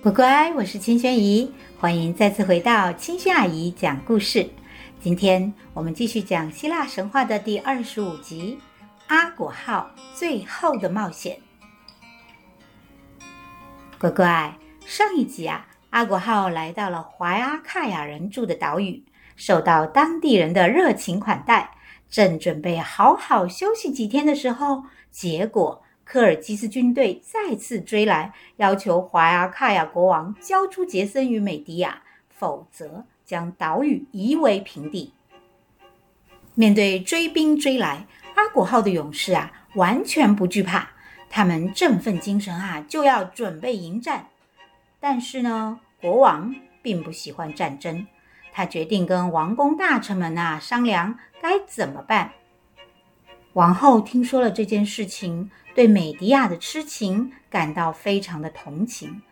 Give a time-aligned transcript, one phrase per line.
[0.00, 4.48] 乖乖，我是青萱姨，欢迎再次回到青萱阿姨讲故事。
[5.00, 8.56] 今天我们继续讲希腊神话的第二十五集
[9.08, 11.36] 《阿果号最后的冒险》。
[13.98, 14.56] 乖乖，
[14.86, 19.02] 上一集啊，阿果号来到了怀阿喀亚人住的岛屿，
[19.34, 21.72] 受到当地人的热情款待，
[22.08, 25.82] 正准备好好休息几天的时候，结果。
[26.08, 35.12] 科尔基斯军队再次追来，要求怀阿喀亚国王交出杰森与美迪亚，否则将岛屿夷为平地。
[36.54, 40.88] 面对追兵追来，阿古号的勇士啊，完全不惧怕，
[41.28, 44.30] 他们振奋精神啊，就要准备迎战。
[44.98, 48.06] 但是呢，国王并不喜欢战争，
[48.50, 52.32] 他决定跟王公大臣们啊商量该怎么办。
[53.52, 59.22] 王后听说了这件事情，对美迪亚的痴情感到非常的同情，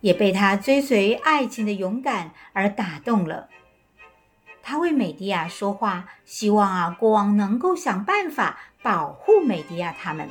[0.00, 3.50] 也被他追随爱情的勇敢而打动了。
[4.62, 10.30] 他为美迪亚说话，希望啊国王能够想办法保护美迪亚他们。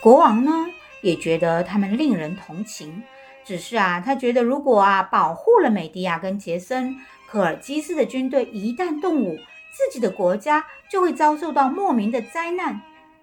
[0.00, 0.66] 国王呢
[1.00, 3.04] 也觉得他们令人同情，
[3.44, 6.96] 只是啊他觉得如果啊保护了美迪亚跟杰森，
[7.28, 9.36] 科尔基斯的军队一旦动武，
[9.70, 12.82] 自己的国家就会遭受到莫名的灾难，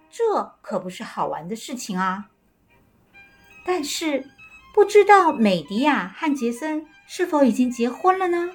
[0.09, 2.30] 这可不是好玩的事情啊！
[3.66, 4.25] 但是，
[4.73, 8.52] 不知道美迪亚和杰森是否已经结婚了呢？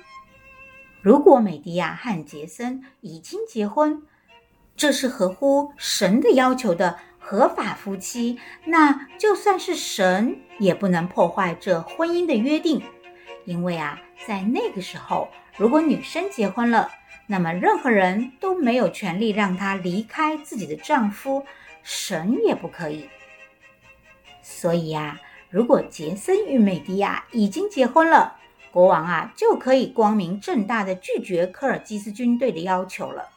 [1.03, 4.03] 如果美迪亚和杰森已经结婚，
[4.77, 12.83] 这是合乎神的要求的合法夫妻，那就算是神也不能破坏这婚姻的约定，
[13.45, 16.89] 因为啊，在那个时候，如果女生结婚了，
[17.33, 21.47] 那么，任何人都没有权利让她离开自己的丈夫，
[21.83, 23.09] 神也不可以。
[24.43, 28.37] 所以呀，如果杰森与美迪亚已经结婚了，
[28.71, 33.31] 国王啊就可以光明正大的拒绝科尔基斯军队的要求了。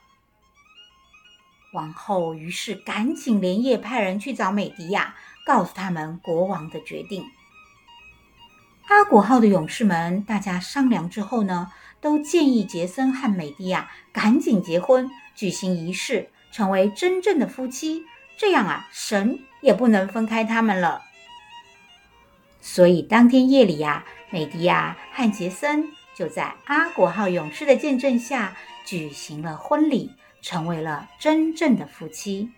[1.71, 5.15] 王后于是赶紧连夜派人去找美迪亚，
[5.45, 7.23] 告诉他们国王的决定。
[8.89, 11.71] 阿古号的勇士们，大家商量之后呢，
[12.05, 18.03] 都建议杰森和美迪亚赶紧结婚，举行仪式，成为真正的夫妻。
[18.37, 21.01] 这样啊，神也不能分开他们了。
[22.61, 28.55] 所以当天夜里呀，美迪亚和杰森就在阿果号勇士的见证下
[28.85, 30.11] 举行了婚礼，
[30.43, 32.51] 成为了真正的夫妻。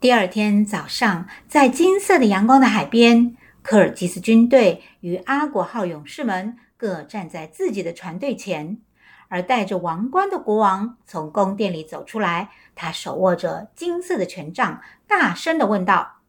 [0.00, 6.58] 第二天早上，在金色的阳光的海边，科尔基斯军队与阿果号勇士们。
[6.80, 8.80] 各站在自己的船队前，
[9.28, 12.48] 而戴着王冠的国王从宫殿里走出来。
[12.74, 16.22] 他手握着金色的权杖，大声地问道：“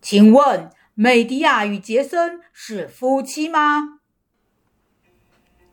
[0.00, 3.98] 请问，美狄亚与杰森是夫妻吗？”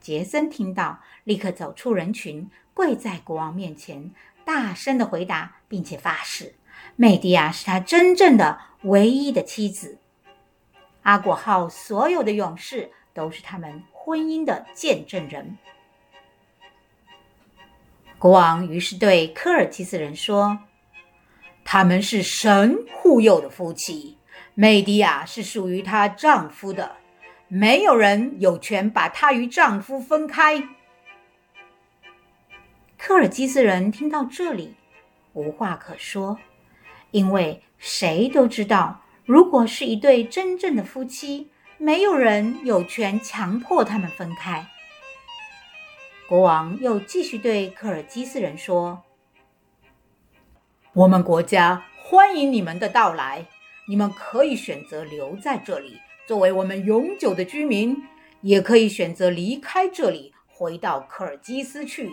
[0.02, 4.12] 杰森听到，立刻走出人群，跪在国王面前，
[4.44, 6.56] 大声地回答，并且发誓：
[6.98, 10.00] 美狄亚是他真正的唯一的妻子。
[11.04, 12.92] 阿果号所有的勇士。
[13.14, 15.58] 都是他们婚姻的见证人。
[18.18, 20.60] 国王于是对科尔基斯人说
[21.64, 24.18] ：“他们是神护佑的夫妻，
[24.54, 26.98] 美狄亚是属于她丈夫的，
[27.48, 30.62] 没有人有权把她与丈夫分开。”
[32.98, 34.76] 科尔基斯人听到这里，
[35.32, 36.38] 无话可说，
[37.12, 41.50] 因为谁都知道，如果是一对真正的夫妻。
[41.82, 44.68] 没有人有权强迫他们分开。
[46.28, 49.02] 国王又继续对科尔基斯人说
[50.92, 53.46] ：“我们国家欢迎你们的到来，
[53.88, 55.98] 你们可以选择留在这里，
[56.28, 57.96] 作为我们永久的居民，
[58.42, 62.12] 也可以选择离开这里，回到科尔基斯去。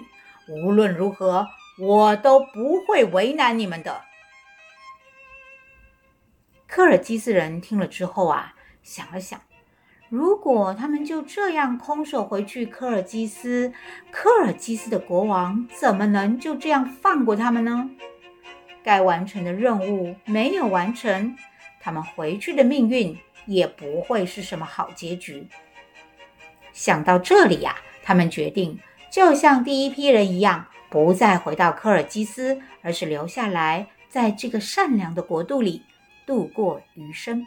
[0.49, 1.44] 无论如何，
[1.81, 4.05] 我都不会为难你们的。”
[6.69, 8.55] 科尔基斯人听了之后啊，
[8.85, 9.41] 想了想。
[10.08, 13.73] 如果他们就这样空手回去科尔基斯，
[14.11, 17.91] 科尔基斯的国王怎么能就这样放过他们呢？
[18.85, 21.37] 该完成的任务没有完成，
[21.81, 25.49] 他们回去的命运也不会是什么好结局。
[26.73, 27.75] 想到这里呀，
[28.05, 28.79] 他们决定
[29.11, 35.82] 就像第一批人一样，不再回到科尔基斯，而是留下来，在这个善良的国度里
[36.25, 37.44] 度过余生。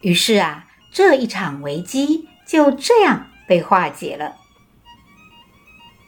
[0.00, 4.36] 于是啊，这一场危机就这样被化解了。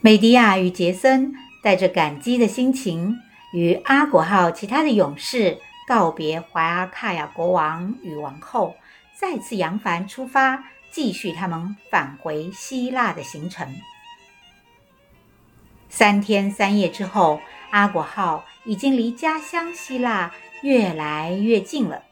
[0.01, 3.19] 美迪亚与杰森带着感激的心情，
[3.53, 8.77] 与阿果号其他的勇士告别怀阿卡亚国王与王后，
[9.15, 13.77] 再次扬帆出发，继续他们返回希腊的行程。
[15.89, 17.41] 三天三夜之后，
[17.71, 20.33] 阿果号已经离家乡希腊
[20.63, 22.05] 越来越近了。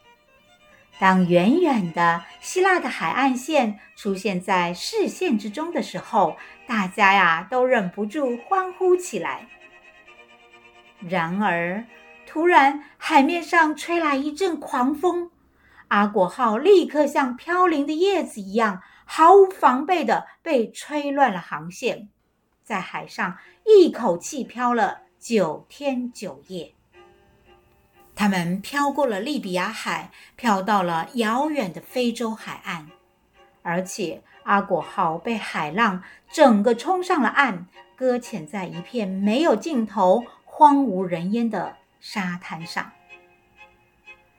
[0.99, 6.35] 当远远的希腊的海岸线出现在视线之中的时候，
[6.67, 9.47] 大家呀都忍不住欢呼起来。
[10.99, 11.85] 然而，
[12.25, 15.31] 突然海面上吹来一阵狂风，
[15.87, 22.09] 阿果号立刻像飘零的叶子一样，毫无防备的被吹乱了航线，
[22.61, 26.73] 在海上一口气飘了九天九夜。
[28.19, 32.87] 他们飘过了利比亚海，飘到了遥远的非洲海岸，
[33.61, 42.91] 而且阿果号被海浪整个冲上了岸，搁浅在一片没有尽头、荒无人烟的沙滩上。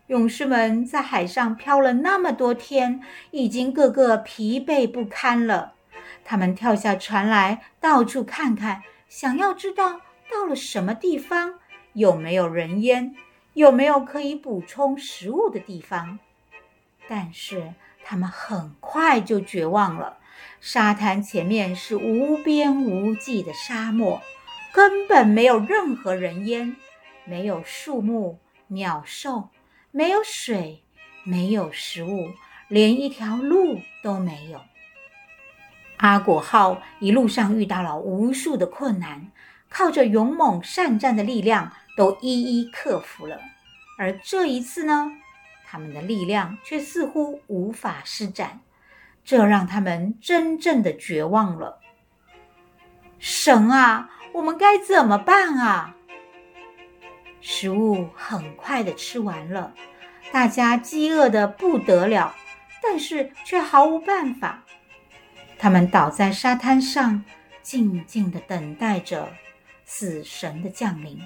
[0.09, 3.01] 勇士们在海上漂了那么多天，
[3.31, 5.73] 已经个个疲惫不堪了。
[6.23, 11.55] 他们跳下船来，到处看看，想要知道到了什么地方，
[11.95, 13.17] 有没有人烟。
[13.55, 16.19] 有没有可以补充食物的地方？
[17.09, 17.75] 但是
[18.05, 20.19] 他们很快就绝望了。
[20.61, 24.21] 沙滩前面是无边无际的沙漠，
[24.73, 26.77] 根本没有任何人烟，
[27.25, 28.39] 没有树木、
[28.69, 29.49] 鸟兽，
[29.91, 30.83] 没有水，
[31.25, 32.31] 没有食物，
[32.69, 34.61] 连一条路都没有。
[35.97, 39.31] 阿果号一路上遇到了无数的困难，
[39.69, 43.41] 靠着勇猛善战的力量，都一一克服了，
[43.99, 45.11] 而这一次呢，
[45.67, 48.61] 他们的力量却似乎无法施展，
[49.25, 51.81] 这让他们真正的绝望了。
[53.19, 55.97] 神啊，我们该怎么办啊？
[57.41, 59.75] 食物很快的吃完了，
[60.33, 62.35] 大家饥饿的不得了，
[62.83, 64.63] 但是却毫无办法。
[65.59, 67.23] 他们倒在沙滩上，
[67.63, 69.29] 静静的等待着
[69.85, 71.21] 死神的降临。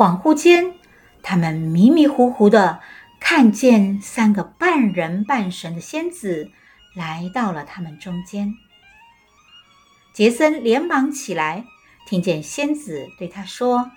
[0.00, 0.72] 恍惚间，
[1.22, 2.80] 他们迷迷糊糊的
[3.20, 6.50] 看见三个半人半神的仙子
[6.94, 8.54] 来到了他们中间。
[10.14, 11.66] 杰森连忙起来，
[12.06, 13.90] 听见仙子对他说：“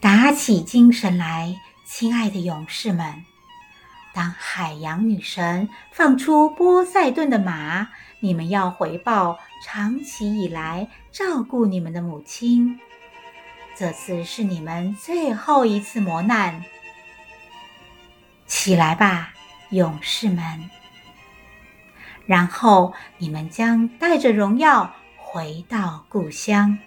[0.00, 1.54] 打起精神来，
[1.84, 3.26] 亲爱的勇士们！
[4.14, 7.88] 当海洋女神放出波塞顿的马，
[8.20, 12.80] 你们要回报长期以来照顾你们的母亲。”
[13.74, 16.62] 这次是你们最后一次磨难，
[18.46, 19.32] 起来吧，
[19.70, 20.70] 勇士们！
[22.26, 26.78] 然后你们将带着荣耀回到故乡。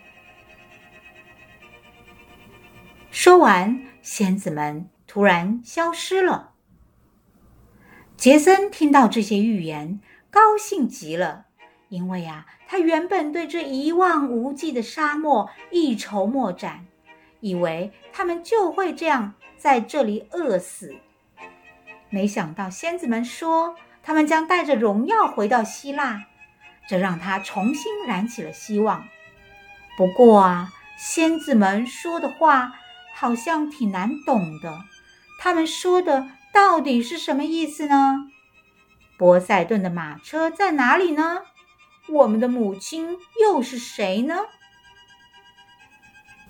[3.09, 6.51] 说完，仙子们突然消失了。
[8.15, 9.99] 杰森听到这些预言，
[10.29, 11.44] 高兴极了，
[11.89, 12.45] 因为啊。
[12.67, 16.85] 他原本对这一望无际的沙漠一筹莫展，
[17.39, 20.95] 以为他们就会这样在这里饿死。
[22.09, 26.25] 没想到仙子们说他们将带着荣耀回到希腊，
[26.87, 29.07] 这让他重新燃起了希望。
[29.97, 32.73] 不过啊，仙子们说的话
[33.13, 34.79] 好像挺难懂的。
[35.39, 38.27] 他们说的到底是什么意思呢？
[39.17, 41.41] 波塞顿的马车在哪里呢？
[42.09, 44.35] 我们的母亲又是谁呢？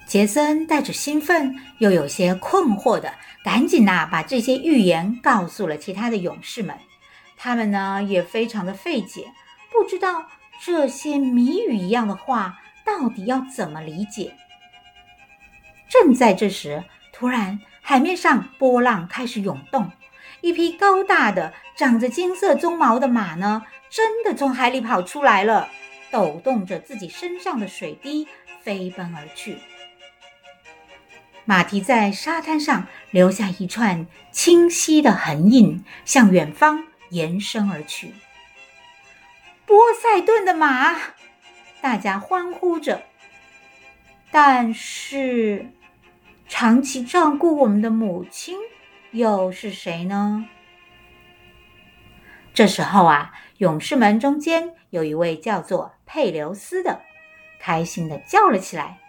[0.07, 6.77] 杰森带着兴奋又有些困惑的，赶紧呐把这些预言告诉了其他的勇士们。
[7.37, 9.31] 他们呢也非常的费解，
[9.71, 10.27] 不知道
[10.63, 14.35] 这些谜语一样的话到底要怎么理解。
[15.89, 19.91] 正在这时，突然海面上波浪开始涌动，
[20.41, 23.63] 一匹高大的、长着金色鬃毛的马呢，
[23.95, 25.69] 真的从海里跑出来了，
[26.11, 28.27] 抖动着自己身上的水滴，
[28.61, 29.57] 飞奔而去。
[31.45, 38.11] 马蹄在沙滩上留下一串清晰的痕印，向远方延伸而去。
[39.65, 40.97] 波塞顿的马，
[41.79, 43.01] 大家欢呼着。
[44.29, 45.71] 但是，
[46.49, 48.57] 长期照顾我们的母亲
[49.11, 50.49] 又是谁呢？
[52.53, 53.31] 这时候啊。
[53.57, 57.01] 勇士们中间有一位叫做佩留斯的，
[57.59, 58.99] 开心地叫了起来：“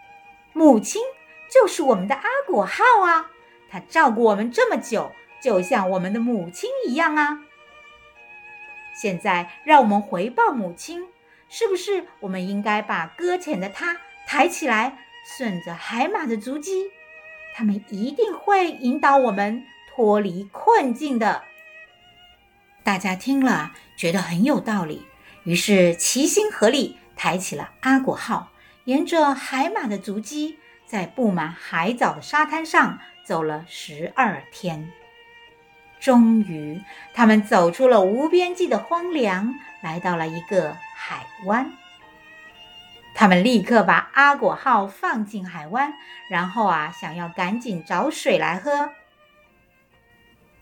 [0.53, 1.01] 母亲
[1.51, 3.29] 就是我们的阿果号啊！
[3.69, 5.11] 她照顾我们这么久，
[5.43, 7.41] 就像我们的母亲一样啊！
[8.95, 11.05] 现在让我们回报母亲，
[11.49, 14.97] 是不是我们应该把搁浅的她抬起来，
[15.37, 16.89] 顺着海马的足迹，
[17.53, 21.43] 他们一定会引导我们脱离困境的。
[22.87, 25.05] 大家听了觉得很有道理，
[25.43, 28.47] 于是齐心合力抬起了阿果号，
[28.85, 34.89] 沿着海马的足迹，在布满海藻的沙滩上走了十二天。
[35.99, 36.81] 终于，
[37.13, 41.69] 他们走出了无边际的荒凉，来到了一个海湾。
[43.13, 45.93] 他们立刻把阿果号放进海湾，
[46.29, 48.91] 然后啊，想要赶紧找水来喝。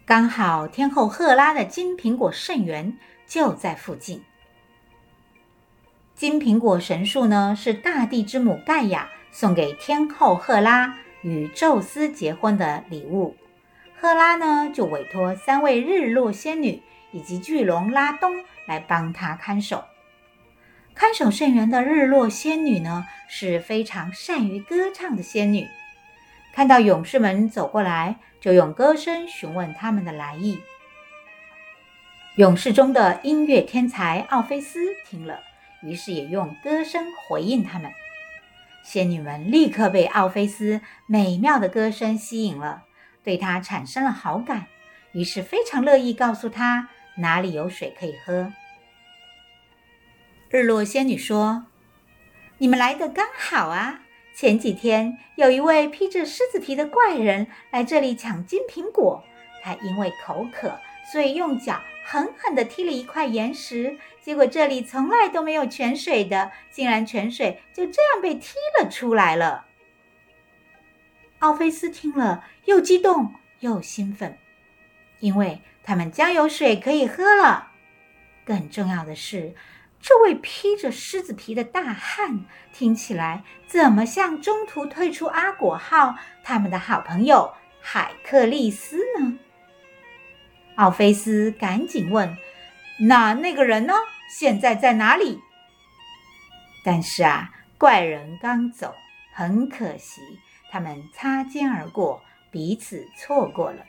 [0.08, 2.96] 刚好天后赫拉的金苹果圣园
[3.26, 4.22] 就在附近。
[6.14, 13.36] 金苹果神树呢，是大地之母盖亚送给天后赫拉与宙斯结婚的礼物。
[14.00, 18.32] 赫拉呢，就委托三位日落仙女以及巨龙拉东
[18.68, 19.84] 来帮她看守。
[20.94, 25.68] 看守圣园的日落仙女呢，是非常善于歌唱的仙女。
[26.56, 30.62] 看到勇士们走过来，就用歌声询问他们的来意。
[32.38, 35.42] 勇士中的音乐天才奥菲斯听了，
[35.84, 37.92] 于是也用歌声回应他们。
[38.84, 42.84] 仙女们立刻被奥菲斯美妙的歌声吸引了。
[43.22, 44.68] 对他产生了好感，
[45.12, 48.54] 于是非常乐意告诉他哪里有水可以喝。
[50.50, 51.66] 日落仙女说
[52.60, 54.05] ：“你们来的刚好啊！
[54.36, 59.24] 前几天有一位披着狮子皮的怪人来这里抢金苹果，
[59.64, 60.78] 他因为口渴，
[61.10, 69.68] 所以用脚狠狠地踢了一块岩石，结果这里从来都没有泉水的，竟然泉水就这样被踢了出来了。”
[71.40, 74.38] 奥菲斯听了，又激动又兴奋，
[75.22, 77.72] 因为他们将有水可以喝了。
[78.44, 79.56] 更重要的是，
[80.08, 89.40] 这位披着狮子皮的大汉听起来怎么像中途退出阿果号他们的好朋友海克利斯呢？
[90.76, 92.38] 奥菲斯赶紧问
[93.08, 93.96] ：“那那个人呢？
[94.30, 95.40] 现在在哪里？”
[96.86, 98.94] 但是啊，怪人刚走，
[99.34, 100.22] 很可惜。
[100.70, 102.22] 他们擦肩而过，
[102.52, 103.84] 彼此错过了。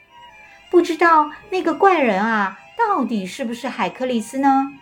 [0.71, 4.73] 不知道那个怪人啊，到底是不是海克利斯呢？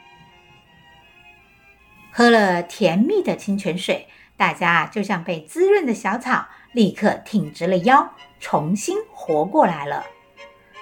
[2.17, 4.07] 喝了甜蜜的清泉水，
[4.37, 10.07] 大家就像被滋润的小草，立刻挺直了腰，重新活过来了。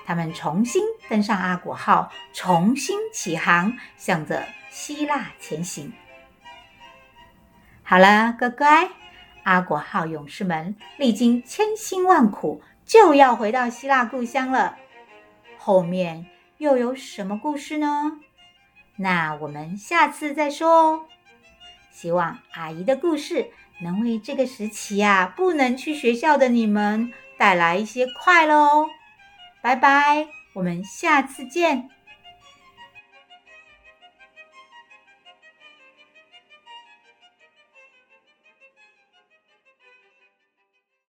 [0.05, 5.91] 他们重新登上阿果号，重新起航，向着希腊前行。
[7.83, 8.91] 好了，乖乖。
[9.45, 14.77] 阿果号勇士们历经千辛万苦，就要回到希腊故乡了。
[15.57, 16.27] 后面
[16.59, 18.21] 又有什么故事呢？
[18.97, 21.07] 那我们下次再说哦。
[21.93, 23.51] 希望阿姨的故事
[23.83, 28.89] 能为这个时期呀，不能去学校的你们带来一些快乐哦。
[29.63, 31.89] 拜拜，我们下次见。